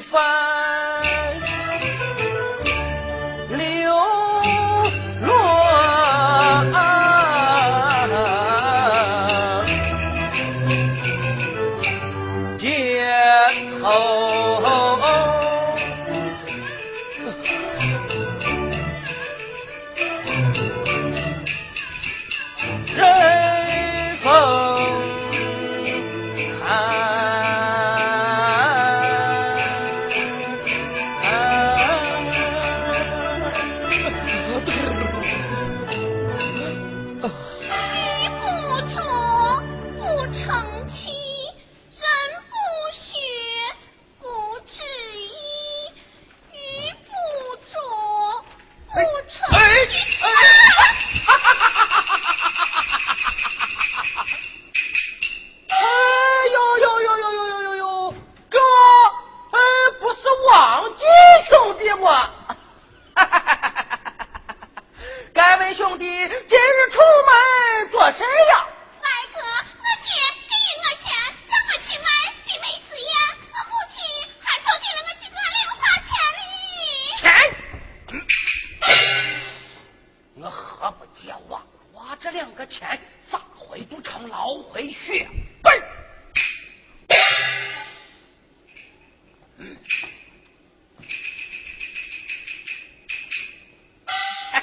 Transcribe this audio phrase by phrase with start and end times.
[0.00, 1.08] 翻。
[3.50, 4.27] 流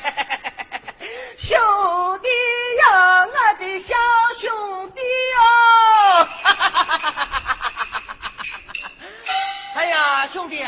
[1.38, 2.28] 兄弟
[2.78, 3.96] 呀，我的小
[4.40, 5.38] 兄弟哟、
[9.76, 10.66] 哎呀，兄弟，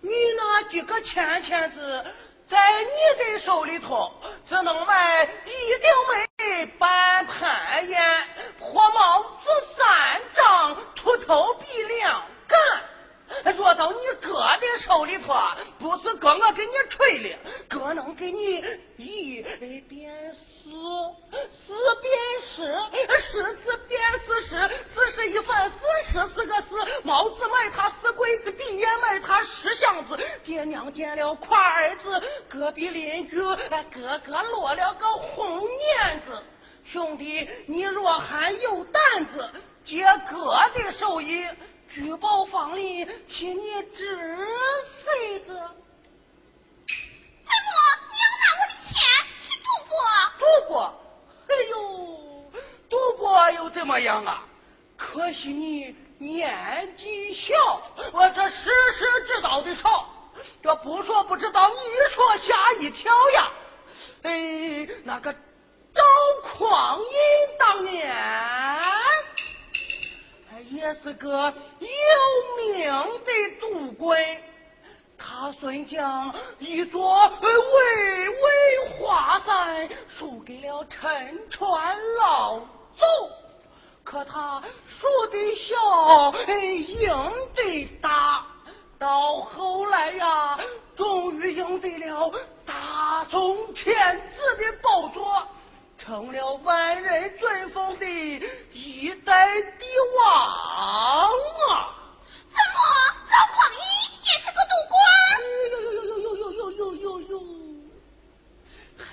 [0.00, 2.04] 你那几个钱钱子
[2.48, 4.12] 在你的手里头，
[4.48, 12.58] 只能买一定没半盘烟，破帽子三丈，秃头鼻梁干。
[13.56, 15.34] 若到你哥的手里头，
[15.78, 17.36] 不是哥我给你吹的。
[17.86, 18.64] 我能给你
[18.96, 19.44] 一
[19.88, 20.68] 变十，
[21.38, 21.72] 十
[22.02, 22.66] 变十，
[23.22, 25.76] 十次变四十，四十一分四
[26.10, 26.74] 十四个四。
[27.04, 30.18] 毛子买他四柜子，笔也买他十箱子。
[30.44, 36.42] 爹娘见了夸儿子，隔壁邻居哥哥落了个红面子。
[36.84, 39.48] 兄弟，你若还有胆子，
[39.84, 41.46] 借哥的手艺，
[41.88, 44.36] 举报坊里替你治。
[81.16, 83.04] 人传老祖，
[84.04, 88.44] 可他说的小，赢得大。
[88.98, 90.58] 到后来呀，
[90.94, 92.30] 终于赢得了
[92.66, 95.42] 大宋天子的宝座，
[95.96, 98.06] 成了万人尊奉的
[98.72, 99.48] 一代
[99.78, 99.86] 帝
[100.18, 101.28] 王啊！
[102.48, 102.80] 怎么，
[103.30, 104.15] 赵匡胤？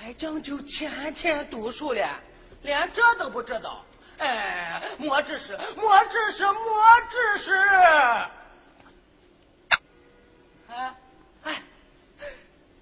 [0.03, 2.19] 还讲究天天读书了
[2.61, 3.85] 连这都不知道。
[4.17, 6.53] 哎莫只是莫只是莫
[7.09, 7.55] 只是
[10.67, 10.93] 哎
[11.43, 11.63] 哎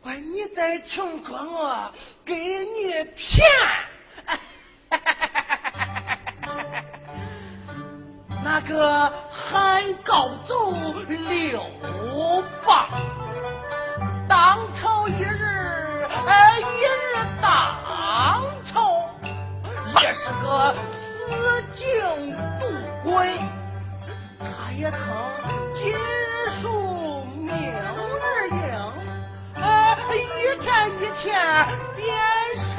[0.02, 1.94] 我你在穷装我
[2.26, 2.36] 给
[2.66, 3.46] 你骗。
[8.44, 10.74] 那个汉高祖
[11.08, 11.62] 刘
[12.66, 12.90] 邦
[14.28, 17.11] 当朝一日哎一日
[17.42, 19.10] 当朝，
[20.02, 21.82] 也是个死境
[22.60, 22.64] 渡
[23.04, 23.42] 鬼，
[24.40, 25.00] 他也曾
[25.74, 27.74] 今日数明日
[28.52, 28.56] 应，
[29.62, 30.16] 哎，一
[30.62, 30.68] 天
[31.02, 31.28] 一天
[31.96, 32.00] 变
[32.76, 32.78] 神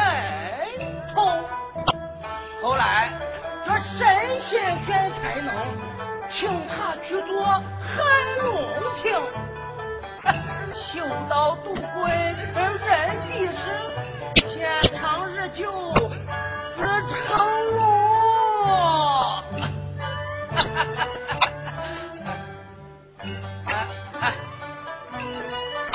[1.15, 1.45] 通，
[2.63, 3.11] 后来
[3.67, 4.01] 这神
[4.41, 4.51] 仙
[4.85, 5.53] 选才能。
[6.35, 7.61] 请他去做韩
[8.43, 8.43] 龙
[9.03, 9.13] 亭，
[10.73, 12.11] 修道渡鬼，
[12.55, 14.02] 人必是天
[15.53, 15.71] 长日久，
[16.77, 16.81] 自
[17.13, 17.37] 成
[17.77, 17.81] 龙。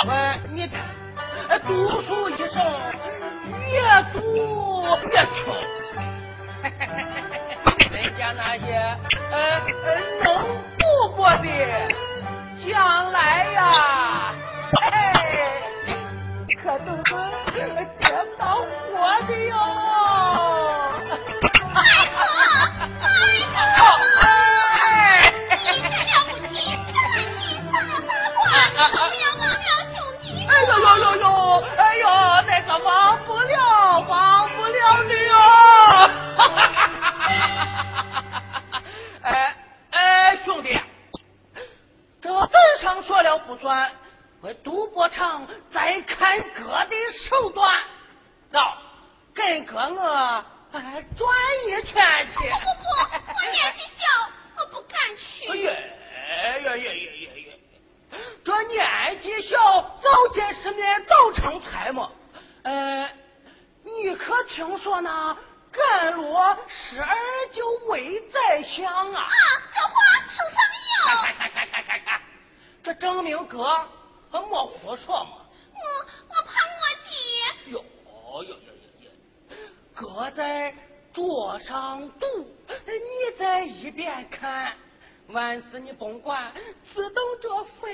[0.07, 0.11] 喂，
[0.49, 0.69] 你
[1.65, 1.69] 读
[2.01, 2.63] 书一生，
[3.71, 3.81] 越
[4.13, 4.19] 读
[5.09, 5.35] 越穷。
[7.91, 8.65] 人家那些
[9.31, 9.35] 呃
[10.23, 10.25] 能
[10.77, 10.83] 读
[11.15, 11.45] 过的，
[12.65, 14.33] 将来呀，
[14.81, 15.13] 哎，
[16.63, 17.15] 可都是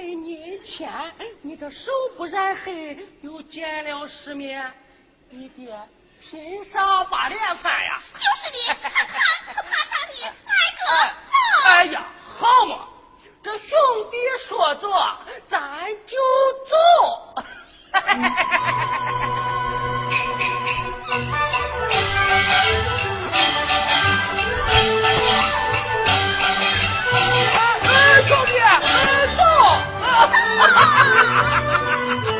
[0.03, 0.91] 这费你钱。
[1.41, 4.69] 你这手不染黑，又见了世面，
[5.29, 5.73] 你爹。
[6.19, 8.01] 凭啥把脸翻呀？
[8.13, 8.99] 就是你， 他怕
[9.53, 10.13] 他怕啥的？
[10.25, 11.33] 来哥，走。
[11.65, 12.05] 哎呀，
[12.37, 12.87] 好嘛，
[13.41, 13.69] 这兄
[14.11, 14.17] 弟
[14.47, 15.17] 说着，
[15.49, 16.17] 咱就
[16.69, 16.75] 走。
[30.59, 30.61] 哎，
[32.05, 32.32] 兄弟，走。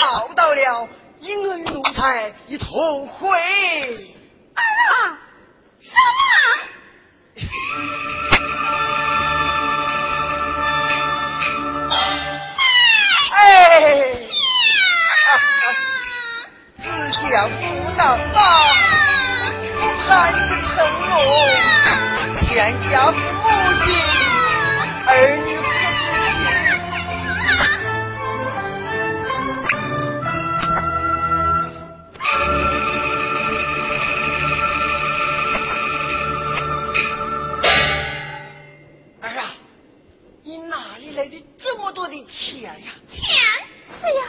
[0.00, 0.88] 唠叨了，
[1.20, 3.28] 因儿奴才一同回。
[4.54, 5.18] 儿啊，
[5.80, 6.22] 什么？
[13.34, 14.14] 哎，
[16.78, 16.84] 自
[17.30, 18.38] 家不当吧，
[19.78, 20.08] 不盼
[20.48, 20.72] 子成
[21.10, 21.16] 龙，
[22.40, 22.48] 天
[22.90, 23.16] 下父
[23.84, 23.86] 亲，
[25.06, 25.10] 儿
[25.44, 25.61] 女。
[41.72, 43.18] 这么多的钱呀，钱
[43.98, 44.22] 是呀，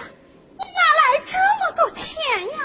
[0.58, 2.06] 你哪来这么多钱
[2.52, 2.58] 呀？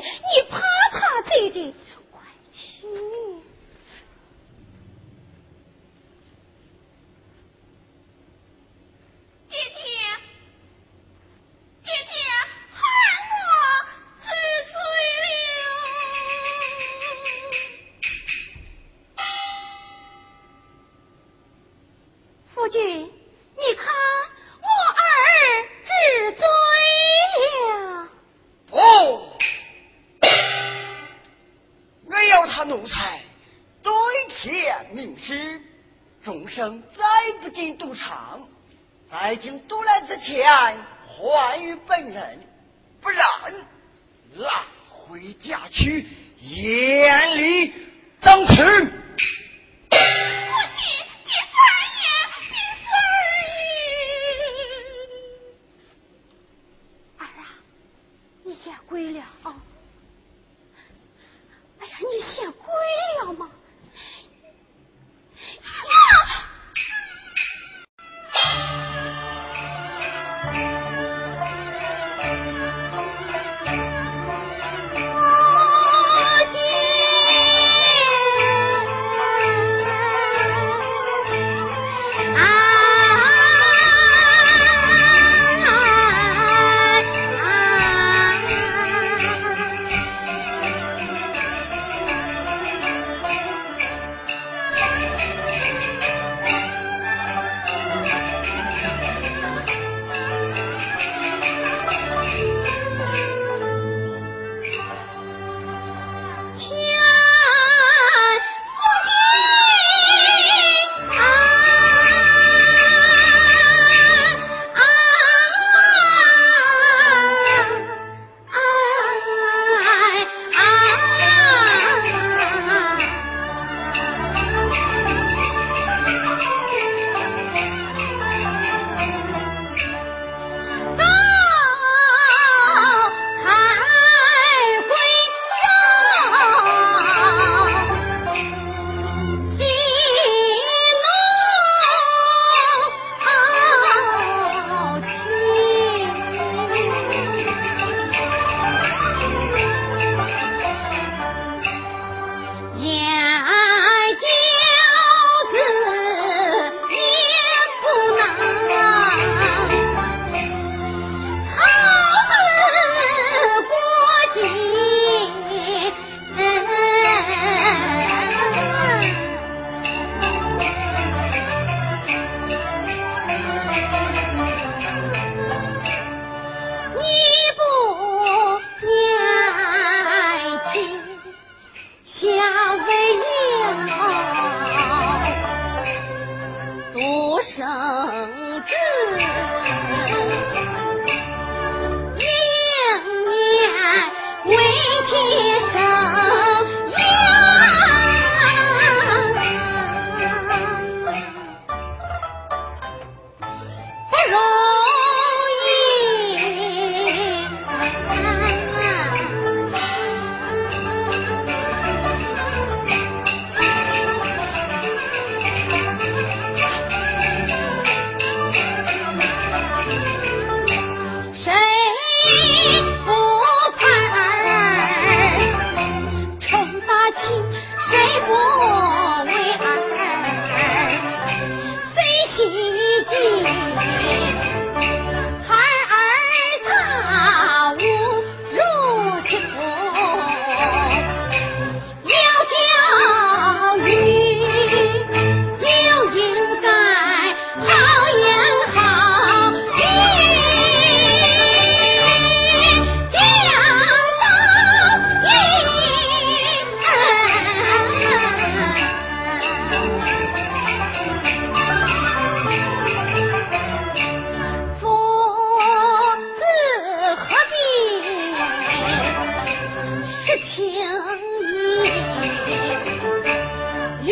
[0.00, 0.42] 你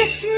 [0.06, 0.35] Krishna.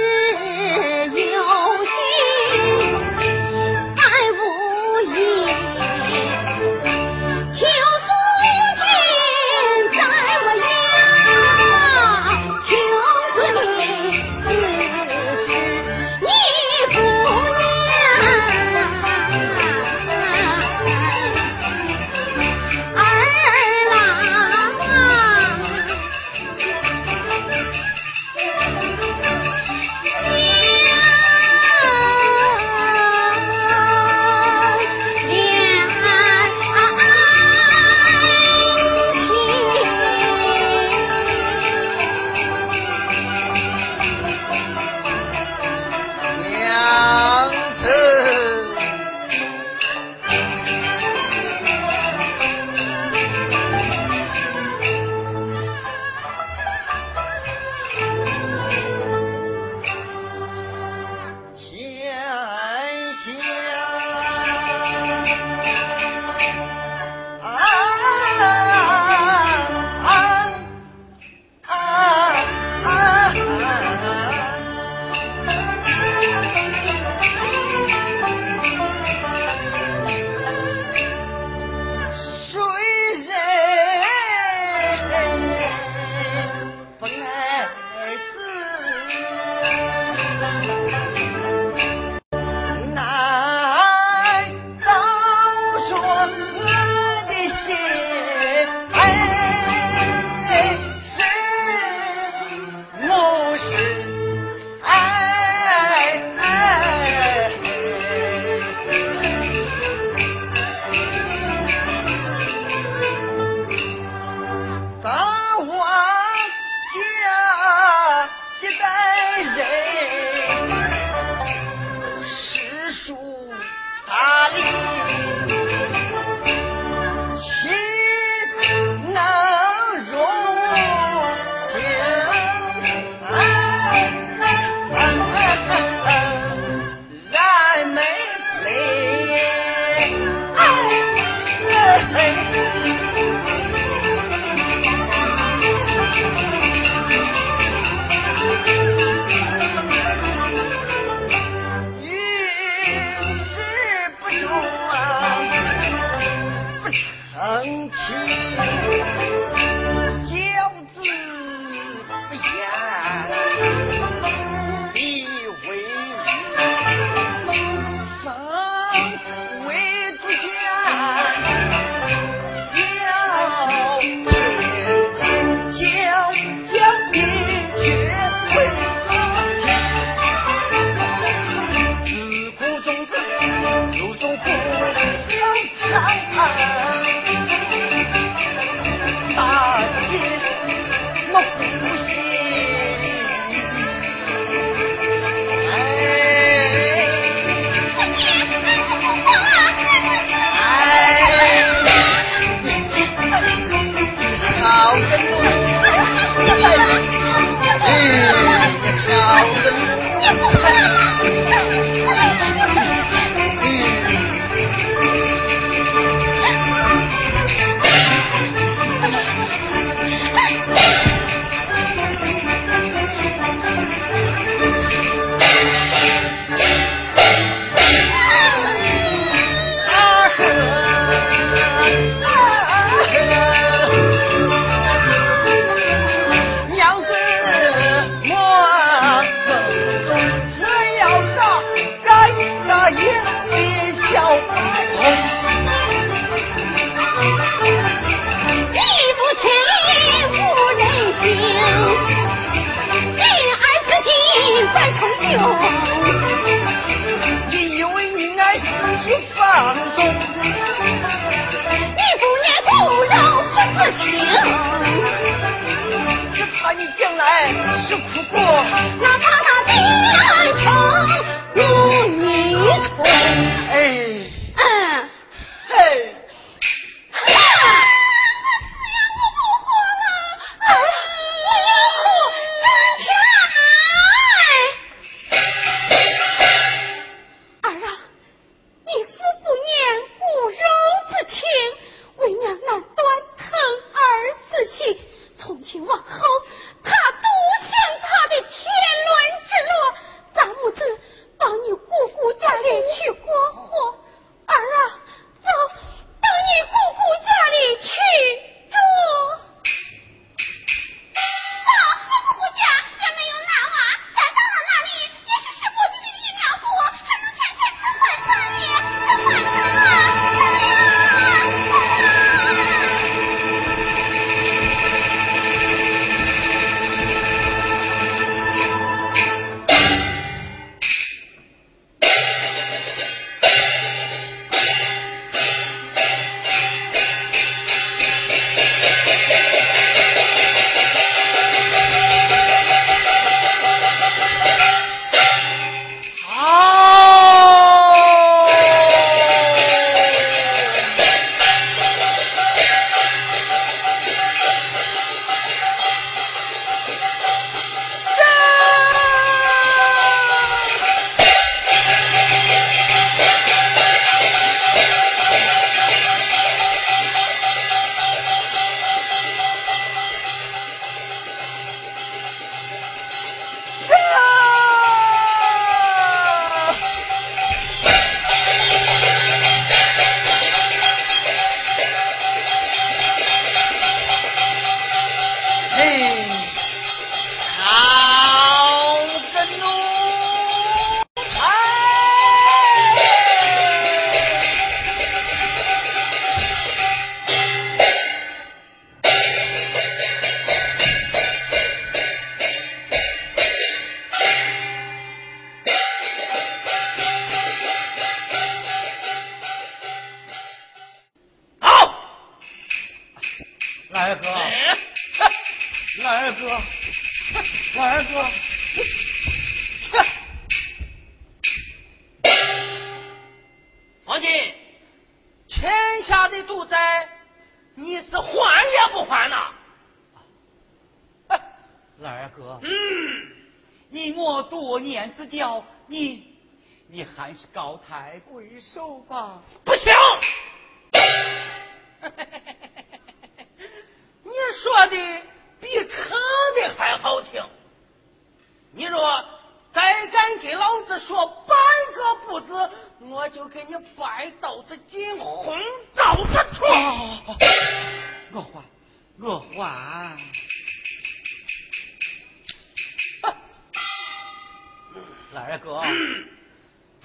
[439.08, 439.40] 爸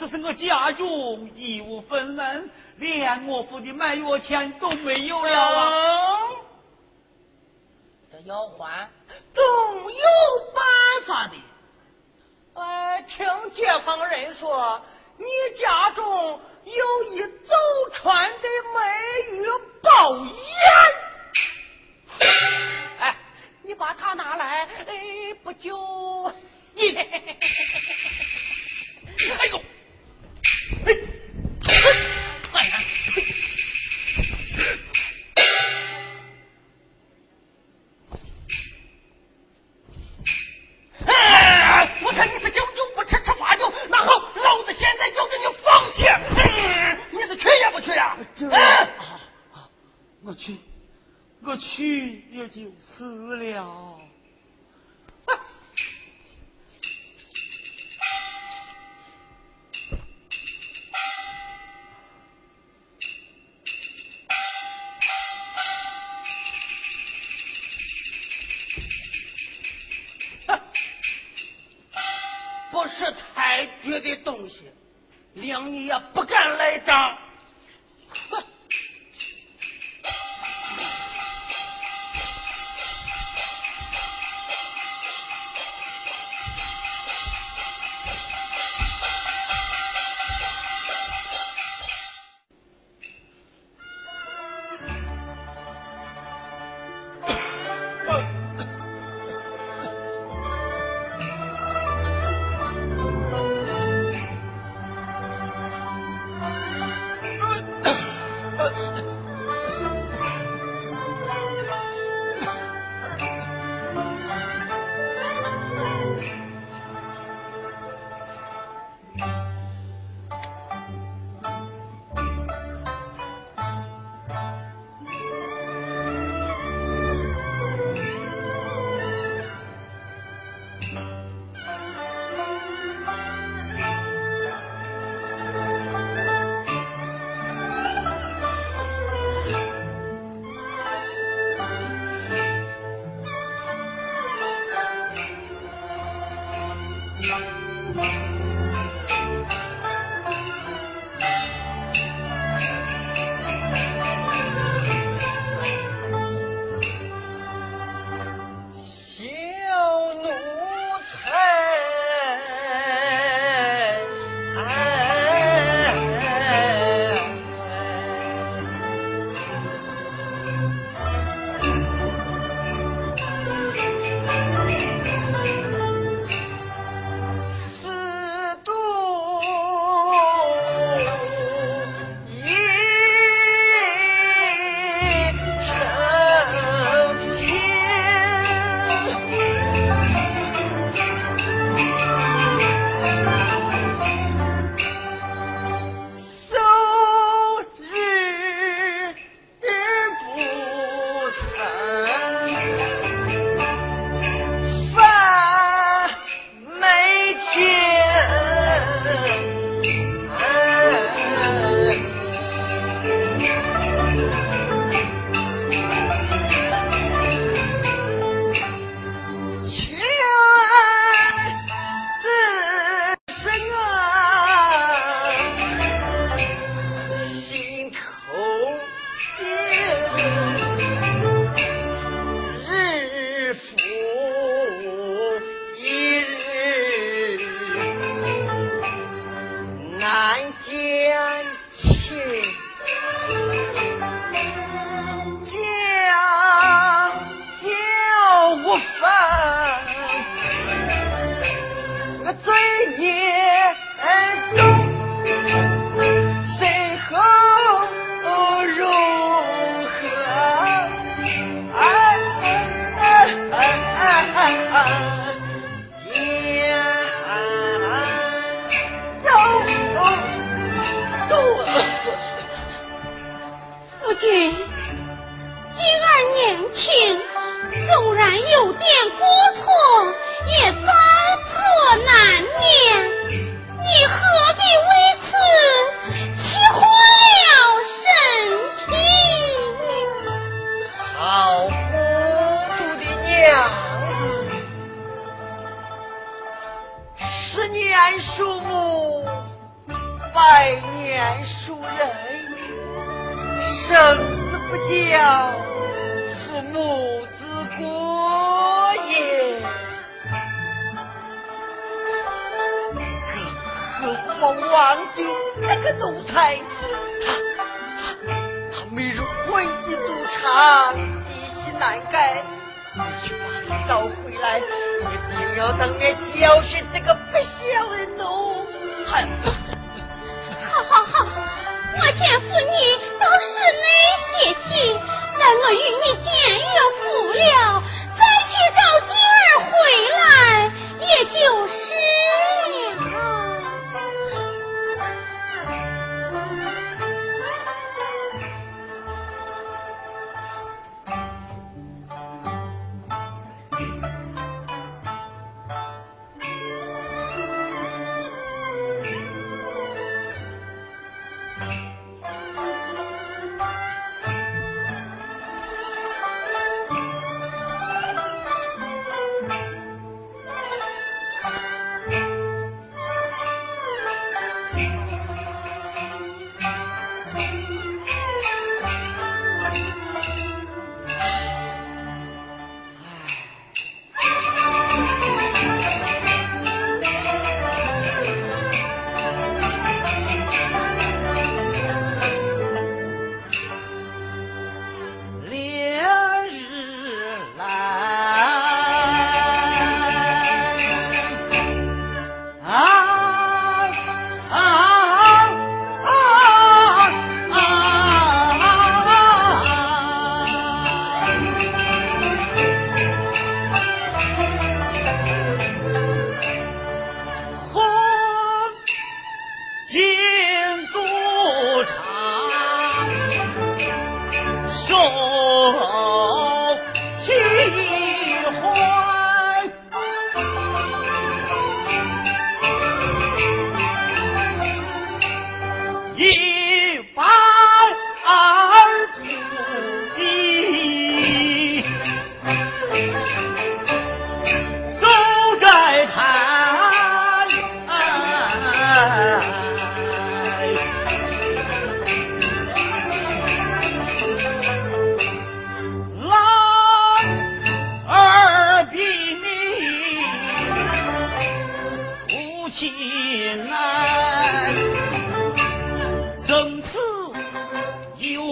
[0.04, 6.20] 这是我家中一无分文连我付的买药钱都没有了啊。
[8.12, 8.90] 这要还
[9.34, 9.44] 总
[9.94, 10.04] 有
[10.54, 11.36] 办法的。
[12.54, 14.84] 呃听解坊人说
[15.16, 15.26] 你
[15.58, 16.04] 家中
[16.66, 17.54] 有一祖
[17.94, 19.48] 传的美女
[19.82, 20.36] 宝烟。
[23.00, 23.16] 哎
[23.62, 26.30] 你把它拿来哎不就？
[26.76, 26.94] 你
[29.40, 29.64] 哎呦！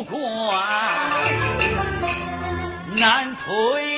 [0.04, 0.20] 管，
[2.96, 3.91] 难催。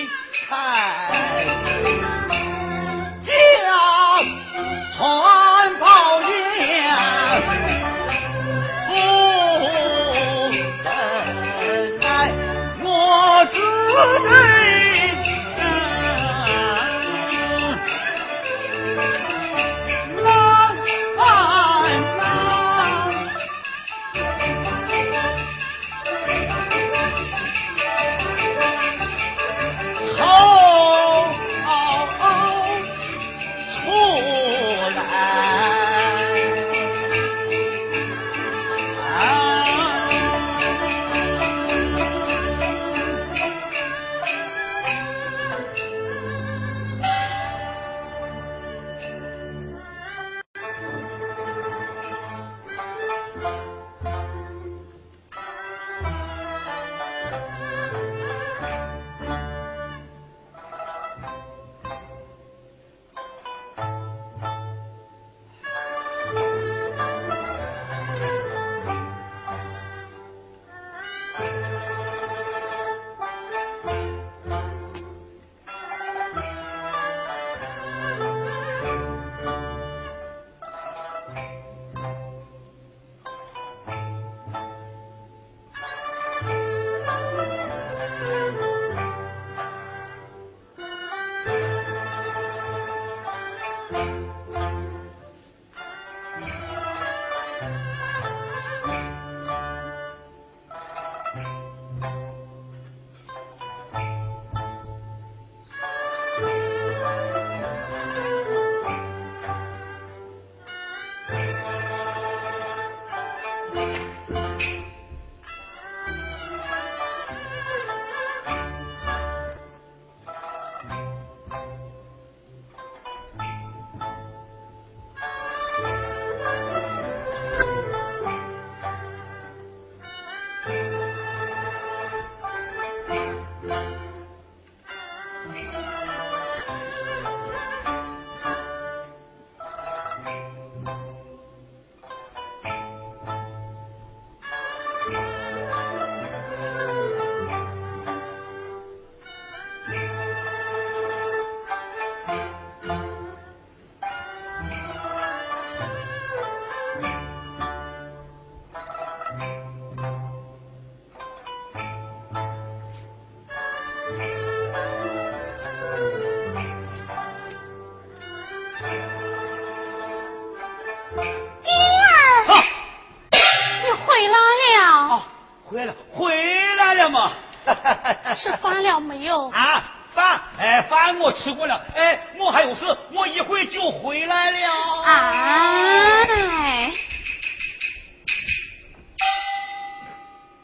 [181.23, 185.01] 我吃过了，哎，我还有事，我一会就回来了。
[185.05, 186.91] 哎，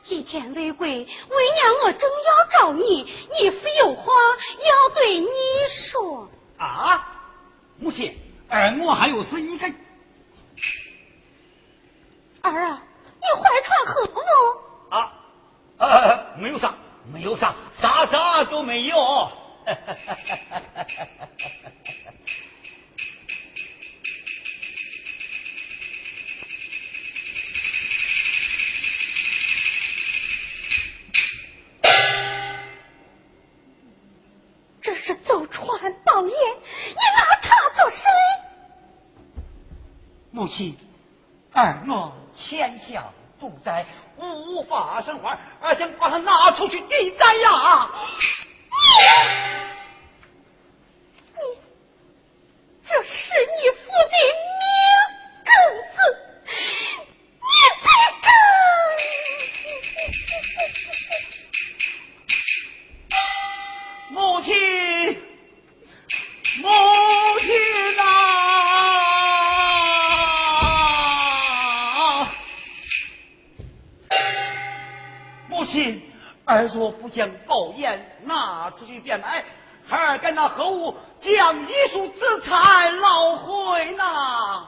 [0.04, 3.04] 几天未归，为娘我正要找你，
[3.40, 4.12] 你非有话
[4.68, 5.28] 要对你
[5.70, 6.30] 说。
[6.58, 7.08] 啊，
[7.80, 8.14] 母亲，
[8.50, 9.74] 儿我还有事，你看。
[12.42, 12.84] 儿啊，
[13.22, 14.20] 你怀揣何物？
[14.94, 15.14] 啊，
[15.78, 16.74] 呃，没有啥。
[17.12, 19.32] 没有啥，啥啥都没有。
[34.82, 38.02] 这是走船报业，你拿他做甚？
[40.32, 40.76] 母亲，
[41.54, 43.04] 儿我欠下。
[43.40, 43.86] 不在，
[44.18, 47.88] 无法生还，而想把他拿出去抵债呀！
[48.68, 48.74] 你，
[80.40, 84.68] 孩儿该拿何物将一束资产捞回呢？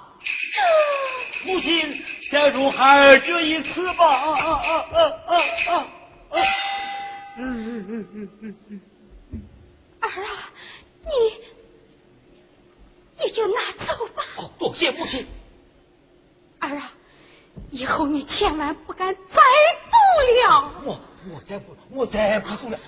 [0.54, 4.06] 这母亲，再如孩儿这一次吧。
[4.06, 5.34] 啊啊啊啊
[5.70, 5.74] 啊
[6.32, 6.44] 啊！
[7.38, 8.82] 嗯嗯嗯嗯嗯
[10.02, 10.50] 儿啊，
[11.06, 11.10] 你
[13.24, 14.24] 你就拿走吧。
[14.38, 15.26] 哦，多谢母亲。
[16.60, 16.92] 儿啊。
[17.70, 19.22] 以后你千万不敢再
[19.92, 19.98] 赌
[20.50, 20.72] 了。
[20.86, 21.00] 我
[21.34, 22.80] 我再不我再不赌了。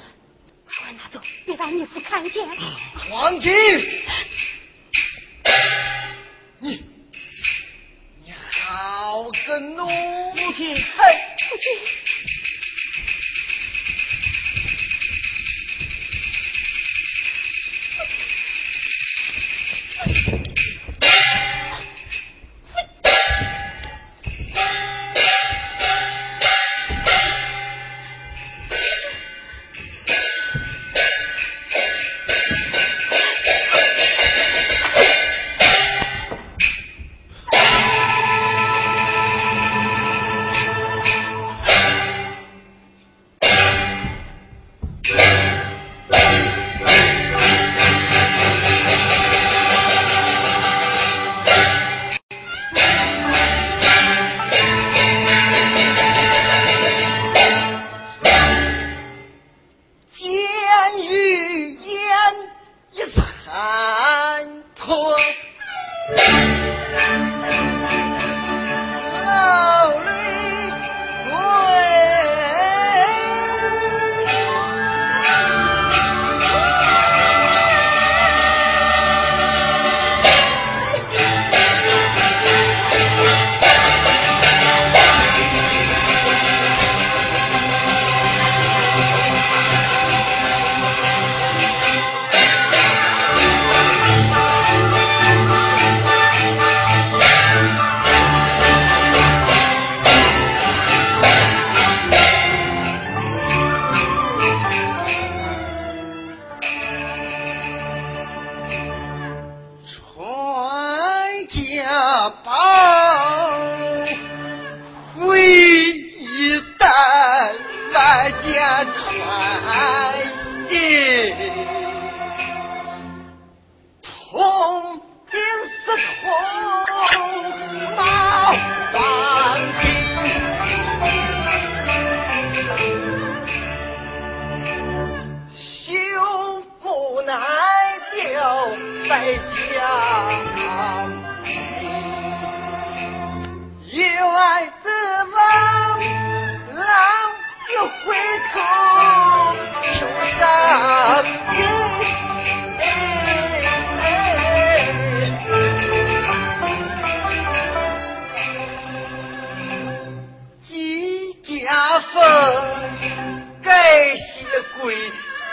[0.79, 2.47] 快拿走，别让你父看见。
[3.09, 3.51] 黄金，
[6.59, 6.83] 你
[8.23, 9.87] 你好个奴
[10.55, 10.75] 亲！
[10.75, 11.35] 哎，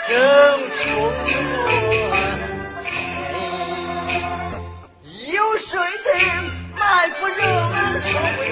[0.07, 0.17] 正
[0.77, 0.87] 春。
[5.31, 6.07] 有谁在
[6.75, 8.50] 埋伏人？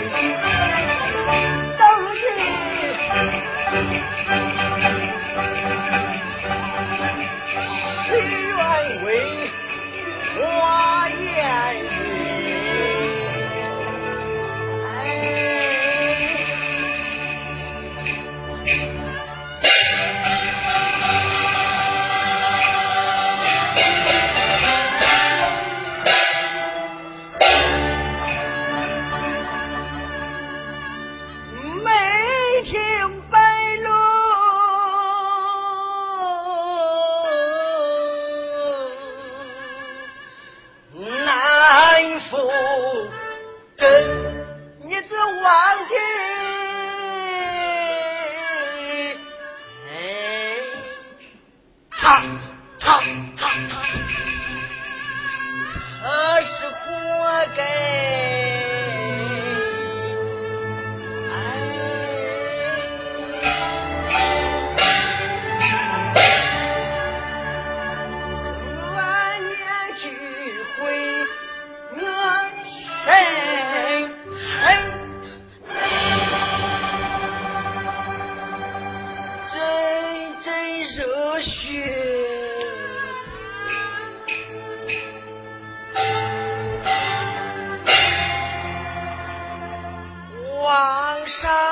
[91.42, 91.69] shine.